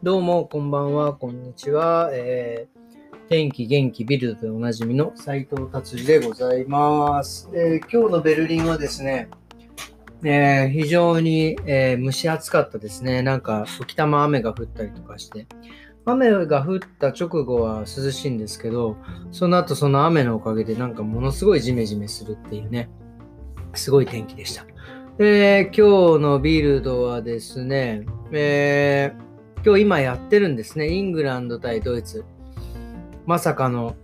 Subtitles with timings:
[0.00, 2.10] どうも、こんばんは、こんにちは。
[2.12, 7.50] えー、天気、元気、ビルドでおなじみの斉藤達治でございます。
[7.52, 9.28] えー、今日のベルリンはですね、
[10.22, 13.22] えー、非常に、えー、蒸し暑かったですね。
[13.22, 15.48] なんか、時たま雨が降ったりとかして。
[16.04, 18.96] 雨が降った直後は涼しいんですけど、
[19.32, 22.88] その後その雨のおかげでなんかものすごいジメジメするっていうね、
[23.74, 24.64] すごい天気でした。
[25.18, 29.27] え、今日のビルドはですね、えー
[29.64, 30.88] 今日今やってるんですね。
[30.88, 32.24] イングランド対ドイツ。
[33.26, 33.96] まさかの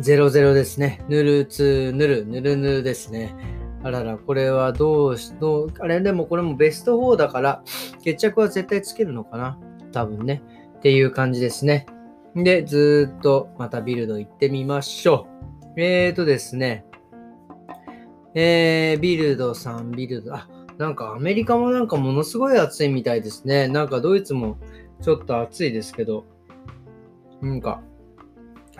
[0.00, 1.02] 0-0ですね。
[1.08, 3.34] ぬるつぬる、ぬるぬるですね。
[3.82, 7.62] あらら、これはどうし、どう、あれでもこれもベスト4だから、
[8.02, 9.58] 決着は絶対つけるのかな
[9.92, 10.42] 多分ね。
[10.78, 11.86] っていう感じですね。
[12.34, 15.26] で、ずーっとまたビルド行ってみましょ
[15.76, 15.80] う。
[15.80, 16.84] えーとですね。
[18.34, 23.68] えー、ビルドさん、ビルド、あ、なんかアメリカもなんかものすごい暑いみたいですね。
[23.68, 24.58] なんかドイツも
[25.02, 26.24] ちょっと暑いですけど、
[27.40, 27.80] なんか、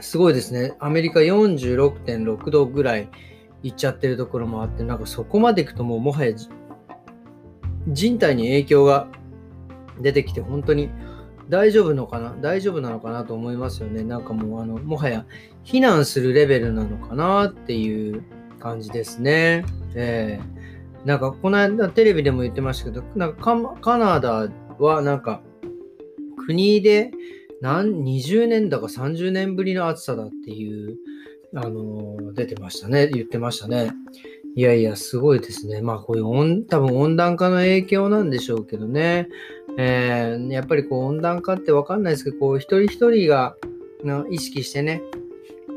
[0.01, 0.75] すごいですね。
[0.81, 3.09] アメリカ46.6度ぐらい
[3.63, 6.33] 行っちゃってるところもあって、なんかそこまで行くともうもはや
[7.89, 9.07] 人体に影響が
[10.01, 10.91] 出てきて本当に
[11.49, 12.35] 大丈夫のかな？
[12.41, 14.03] 大丈夫なのかなと思いますよね。
[14.03, 15.27] なんかもうあの、もはや
[15.65, 18.25] 避難するレベルなのかなっていう
[18.59, 19.65] 感じですね。
[19.95, 20.74] えー
[21.05, 25.43] なんかこの間テレビでも言ってましたけど、なんかカナダはなんか
[26.47, 27.11] 国で
[27.61, 30.97] 何20年だか30年ぶりの暑さだっていう、
[31.55, 33.09] あのー、出てましたね。
[33.09, 33.93] 言ってましたね。
[34.57, 35.81] いやいや、すごいですね。
[35.83, 39.29] まあこういう温、多分温暖化の影響なんでしょうけどね。
[39.77, 43.57] えー、やっぱりこう温暖化ってわかんないですけど、こう一人一人が
[44.31, 45.03] 意識してね、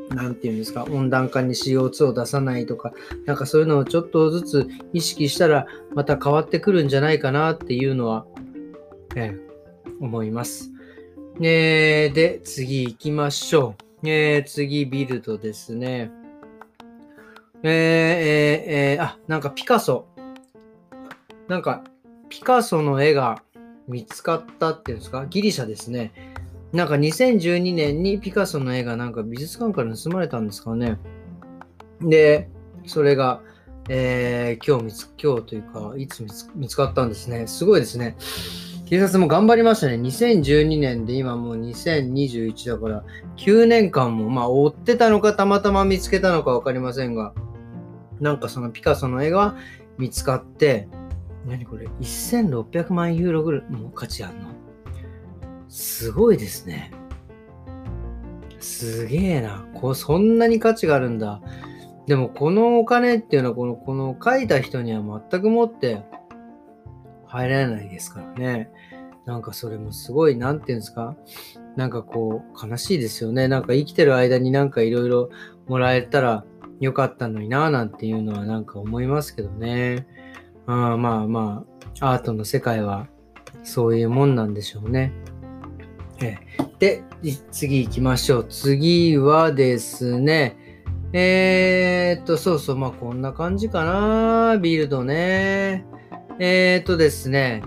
[0.09, 2.93] なんていうんですか、温暖化に CO2 を出さないとか、
[3.25, 8.25] なんかそういうのをちょっとずつ意識したら、また変わってくるんじゃないかなっていうのは、
[9.15, 9.39] えー、
[9.99, 10.71] 思います。
[11.41, 14.07] えー、で、次行きましょう。
[14.09, 16.11] えー、次、ビルドですね。
[17.63, 20.07] えー、えー、えー、あ、なんかピカソ。
[21.47, 21.83] なんか、
[22.29, 23.41] ピカソの絵が
[23.87, 25.25] 見つかったっていうんですか？
[25.27, 26.11] ギリシャですね。
[26.73, 30.97] なんか2012年にピカソの絵がなんか美術館から盗まれたんですかね。
[32.01, 32.49] で、
[32.85, 33.41] それが、
[33.89, 37.47] えー、今日見つ、今日というか、いつ見つかったんですね。
[37.47, 38.17] すごいですね。
[38.89, 39.95] 警察も頑張りましたね。
[39.95, 43.03] 2012年で今もう2021だから、
[43.37, 47.33] 9年間も、まあ追ってたのかたまたま見つけたのかわかりませんが、
[48.19, 49.55] なんかそのピカソの絵が
[49.97, 50.87] 見つかって、
[51.45, 54.56] 何これ ?1600 万ユーロぐらいも価値あるの？
[55.69, 56.91] すごいですね。
[58.59, 59.65] すげえな。
[59.73, 61.41] こう、そんなに価値があるんだ。
[62.07, 66.03] でも、このお金っていうのは、この、この書いた人には全くもって
[67.25, 68.71] 入らないですからね。
[69.25, 71.17] なんかそれもすごい、なんていうんですか？
[71.75, 73.47] なんかこう、悲しいですよね。
[73.49, 75.29] なんか生きてる間になんかいろいろ
[75.67, 76.45] もらえたら
[76.79, 80.07] よかったのになぁなんていうのはなんか思いますけどね。
[80.65, 81.65] あまあま
[81.99, 83.07] あ、アートの世界は
[83.63, 85.11] そういうもんなんでしょうね。
[86.79, 87.03] で、
[87.51, 88.45] 次行きましょう。
[88.49, 90.57] 次はですね、
[91.13, 94.57] えー、っと、そうそう、まあこんな感じかな。
[94.57, 95.85] ビルドね。
[96.39, 97.63] えー、っとですね、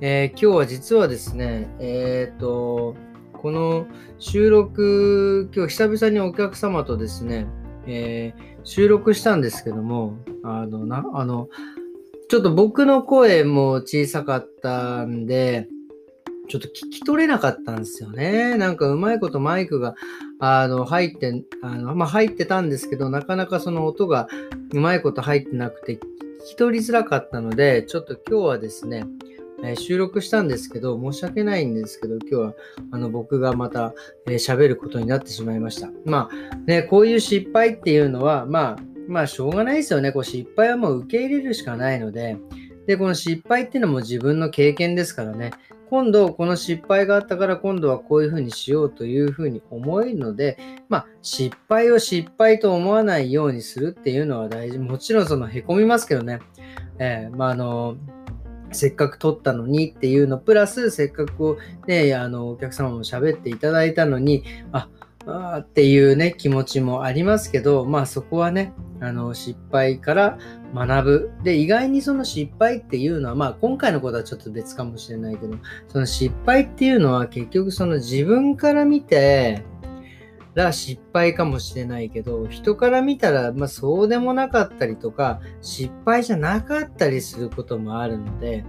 [0.00, 2.96] えー、今日は実はですね、え、っと、
[3.32, 3.86] この
[4.18, 7.46] 収録、今日久々にお客様とですね、
[7.86, 11.48] え、収録したんですけども、あの、な、あの、
[12.28, 15.68] ちょっと僕の声も小さかったんで、
[16.48, 18.56] ちょっと聞き取れなかったんですよね。
[18.56, 19.94] なんかうまいことマイクが、
[20.40, 24.28] あの、入って、あの、まあ、入ってたんですけど、なかなかその音が
[24.72, 26.00] うまいこと入ってなくて、聞
[26.46, 29.04] き取りづらかったので、ちょっと今日はですね、
[29.62, 32.54] えー、収録したんですけど、申し訳ないんですけど、今日は
[32.92, 33.92] あの僕がまた
[34.26, 35.90] 喋、えー、ることになってしまいました。
[36.04, 38.78] まあね、こういう失敗っていうのは、まあ、
[39.08, 40.12] まあしょうがないですよね。
[40.12, 42.36] こう失敗はもう受け入れるしかないので、
[42.86, 45.50] で、この失敗っていうのも自分の経験ですからね。
[45.90, 50.58] 今度この失敗があったから今度はこういうふうにしようというふうに思えるので、
[50.88, 54.78] まあ失敗を失敗と思わないようにするっていうのは大事。
[54.78, 56.40] もちろんその凹みますけどね。
[56.98, 57.96] えー、まあの、
[58.72, 64.88] せっかく撮ったのにっていうの、プラスせっかくね、あの、お客様も喋っていただいたのに、あ、
[65.26, 70.38] あっていうね、気持ちもありますけど、まあそこはね、あの、失敗から
[70.74, 71.30] 学ぶ。
[71.42, 75.56] で、意外にその失敗っていうのは、まあ今回のことはちょっと別かもしれないけど、
[75.88, 79.62] その失敗っていうのは結局その自分から見て、
[80.64, 88.64] ら失敗かもしれないけど、人から見たら、まあ、そうでもなかったりとか、失敗じゃなかったりすることもあるので、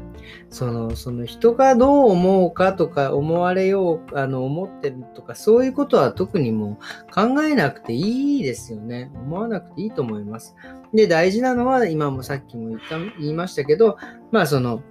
[0.49, 9.11] その、その人がどう思うかとか、思われよう、あの、思ってるとか、そういうことは特にもう考えなくていいですよね。
[9.15, 10.55] 思わなくていいと思います。
[10.93, 13.97] で、大事なのは、今もさっきも言った言いましたけど、
[14.31, 14.81] まあ、その、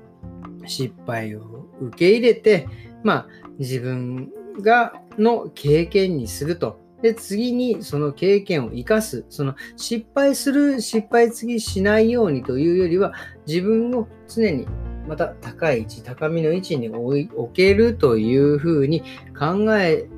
[0.66, 2.68] 失敗を受け入れて、
[3.02, 3.26] まあ、
[3.58, 4.30] 自分
[4.60, 6.80] が、の経験にすると。
[7.02, 9.24] で、次にその経験を生かす。
[9.28, 13.12] その失敗する、失敗次しないようにというよりは、
[13.46, 14.66] 自分を常に
[15.08, 19.02] また高い位置、高みの位置に置けるというふうに
[19.38, 20.08] 考え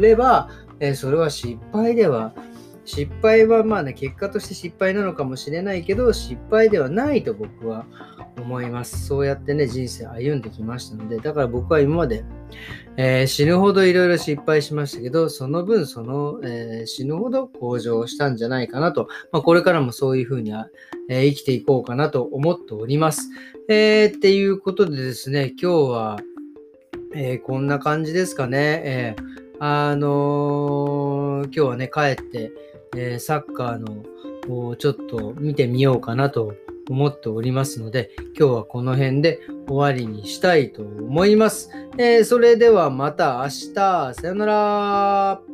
[0.00, 0.50] れば、
[0.80, 2.34] えそれは失敗では、
[2.84, 7.86] 失敗はまあね、結果として失敗なのかもしれないけど、失敗ではないと僕は
[8.36, 9.06] 思います。
[9.06, 12.24] そうやってね、人生歩んできましたので、だから僕は今まで、
[12.96, 20.52] えー、死ぬほどいろいろ失敗しましたけど、その分、その、えー、死ぬほど向上したんじゃないかなと、まあ、これからもそういうふうに、
[21.08, 23.30] えー、生きていこうかなと思っております。
[23.68, 26.18] えっていうことでですね、今日は、
[27.16, 28.82] えこんな感じですかね。
[28.84, 29.16] え
[29.60, 32.52] あの今日はね、帰って、
[32.96, 36.54] えサッカーのちょっと見てみようかなと
[36.88, 41.70] 思っておりますので、今日はこの辺で終わりにしたいと思います。
[41.98, 45.53] えー、それではまた明日、さよなら。